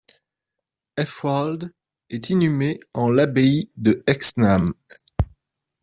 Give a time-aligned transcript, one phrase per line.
[0.97, 1.73] Ælfwald
[2.09, 4.73] est inhumé en l'abbaye de Hexham.